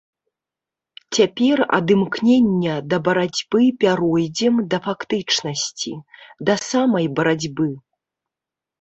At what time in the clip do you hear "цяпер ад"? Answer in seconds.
1.17-1.93